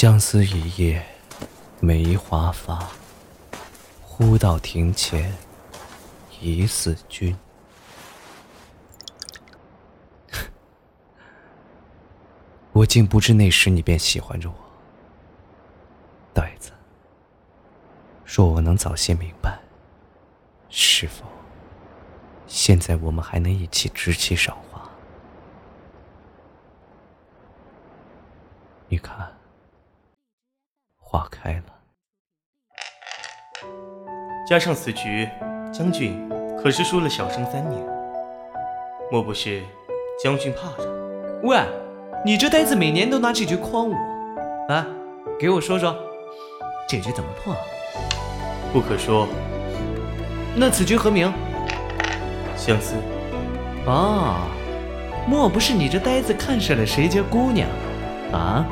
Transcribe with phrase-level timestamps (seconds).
[0.00, 1.04] 相思一夜
[1.80, 2.88] 梅花发，
[4.00, 5.34] 忽到庭前
[6.40, 7.36] 疑似君。
[12.70, 14.54] 我竟不知那时你便喜欢着我，
[16.32, 16.70] 呆子。
[18.24, 19.58] 若我能早些明白，
[20.70, 21.24] 是否
[22.46, 24.88] 现在我们还能一起执起赏花？
[28.86, 29.36] 你看，
[31.10, 31.62] 花开了。
[34.46, 35.26] 加上此局，
[35.72, 36.28] 将军
[36.62, 37.82] 可是输了小生三年。
[39.10, 39.62] 莫不是
[40.22, 41.40] 将军怕了？
[41.44, 41.58] 喂，
[42.26, 43.94] 你这呆子每年都拿这局诓我，
[44.68, 44.84] 来，
[45.40, 45.96] 给我说说，
[46.86, 47.56] 这局怎么破？
[48.70, 49.26] 不可说。
[50.54, 51.32] 那此局何名？
[52.54, 52.96] 相思。
[53.86, 54.46] 啊，
[55.26, 57.66] 莫不是你这呆子看上了谁家姑娘？
[58.30, 58.66] 啊，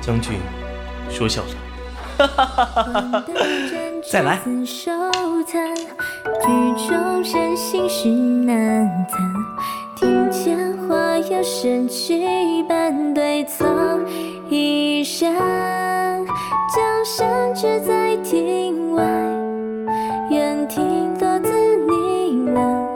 [0.00, 0.38] 将军，
[1.10, 1.48] 说笑了。
[4.10, 4.38] 再来。
[6.42, 6.48] 剧
[6.88, 9.16] 中人心事难测，
[9.96, 13.66] 听见花有神曲伴对错，
[14.48, 15.06] 一人
[16.74, 19.02] 江山只在庭外，
[20.30, 21.92] 愿听多自呢
[22.52, 22.86] 喃，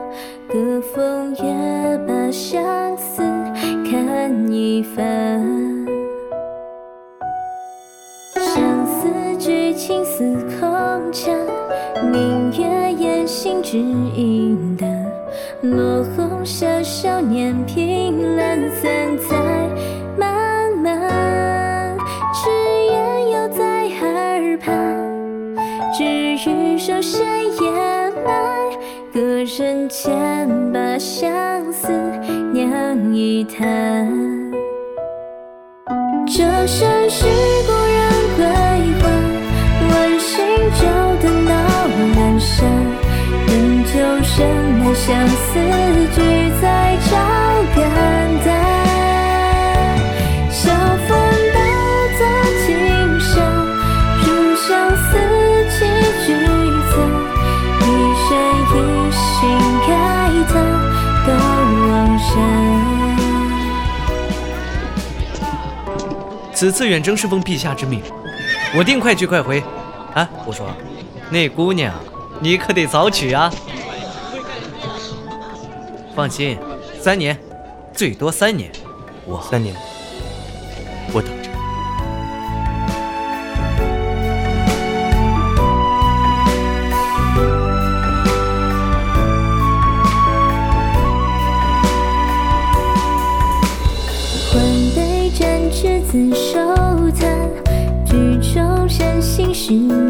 [0.48, 3.22] 隔风也把相思
[3.90, 5.09] 看一番。
[9.82, 10.22] 青丝
[10.60, 11.34] 空缠，
[12.12, 14.86] 明月掩心只影灯。
[15.62, 19.34] 落红袖，少年凭栏三载
[20.18, 21.96] 漫漫。
[22.34, 22.50] 只
[22.92, 24.76] 言犹在耳畔，
[25.96, 27.24] 至于手谁
[27.62, 28.32] 掩埋？
[29.14, 29.18] 隔
[29.58, 30.12] 人间
[30.74, 31.88] 把相思
[32.52, 34.06] 酿一坛。
[36.26, 37.24] 这盛世
[45.06, 45.34] 相思
[46.14, 46.20] 聚
[46.60, 46.64] 在
[47.10, 47.16] 照
[47.74, 47.80] 肝
[48.44, 48.48] 胆。
[50.50, 50.60] 晓
[51.08, 51.08] 风
[51.54, 51.58] 倒
[52.18, 52.20] 作
[52.60, 52.68] 青
[53.18, 53.32] 山，
[54.20, 55.08] 如相思
[55.70, 55.78] 寄
[56.26, 56.28] 居
[56.90, 56.92] 残。
[57.80, 57.82] 一
[58.28, 58.30] 人
[58.68, 58.76] 一
[59.10, 59.18] 心
[59.86, 59.88] 慨
[60.52, 60.52] 叹，
[61.26, 61.28] 都
[61.88, 62.28] 忘山。
[66.52, 68.02] 此次远征是奉陛下之命，
[68.76, 69.64] 我定快去快回。
[70.12, 70.66] 哎，我说，
[71.30, 71.94] 那姑娘，
[72.38, 73.50] 你可得早娶啊！
[76.14, 76.58] 放心，
[77.00, 77.38] 三年，
[77.92, 78.70] 最多三年，
[79.26, 79.74] 我三年，
[81.12, 81.50] 我等着。
[94.52, 94.60] 换
[94.94, 97.40] 杯沾纸自手残。
[98.98, 100.09] 人心事难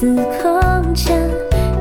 [0.00, 1.14] 举青丝空墙。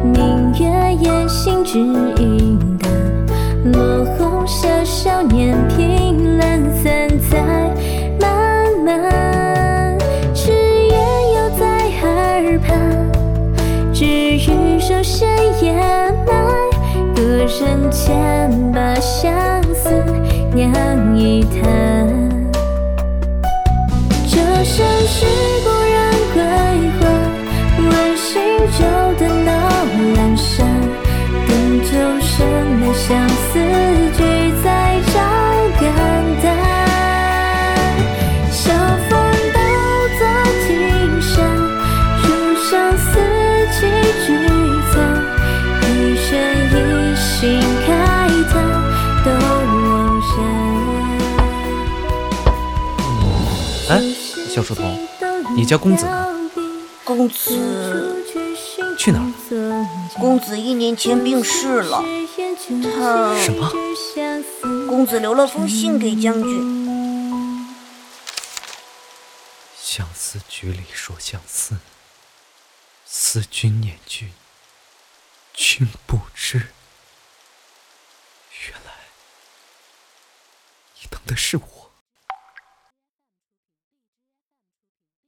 [0.04, 7.42] 明月夜心只影单，落红袖，少年凭栏三载
[8.20, 9.98] 漫漫。
[10.34, 11.00] 只言
[11.36, 11.66] 犹在
[12.02, 13.10] 耳畔，
[13.94, 15.26] 只余手谁
[15.62, 15.78] 掩
[16.26, 16.34] 埋？
[17.16, 19.32] 隔人间把相
[19.74, 19.90] 思
[20.54, 21.89] 酿一坛。
[54.60, 55.08] 小书童，
[55.56, 56.28] 你家公子呢？
[57.06, 57.56] 公子
[58.98, 59.88] 去哪儿？
[60.20, 62.04] 公子一年前病逝了，
[62.68, 63.72] 他什么？
[64.86, 67.66] 公子留了封信给将军。
[69.82, 71.78] 相思局里说相思，
[73.06, 74.30] 思君念君，
[75.54, 76.69] 君不知。